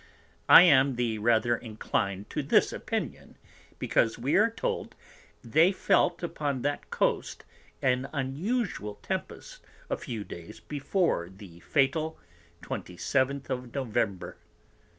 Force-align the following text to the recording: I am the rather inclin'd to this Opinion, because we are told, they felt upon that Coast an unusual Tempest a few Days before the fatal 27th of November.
I 0.49 0.63
am 0.63 0.95
the 0.95 1.19
rather 1.19 1.55
inclin'd 1.59 2.27
to 2.31 2.41
this 2.41 2.73
Opinion, 2.73 3.37
because 3.77 4.17
we 4.17 4.35
are 4.35 4.49
told, 4.49 4.95
they 5.43 5.71
felt 5.71 6.23
upon 6.23 6.63
that 6.63 6.89
Coast 6.89 7.43
an 7.83 8.09
unusual 8.11 8.95
Tempest 9.03 9.63
a 9.91 9.97
few 9.97 10.23
Days 10.23 10.59
before 10.59 11.29
the 11.29 11.59
fatal 11.59 12.17
27th 12.63 13.51
of 13.51 13.75
November. 13.75 14.37